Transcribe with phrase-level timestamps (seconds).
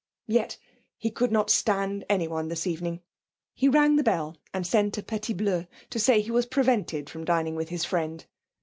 [0.25, 0.57] Yes;
[0.97, 3.01] he could not stand anyone this evening.
[3.53, 7.23] He rang the bell and sent a petit bleu to say he was prevented from
[7.23, 8.25] dining with his friend.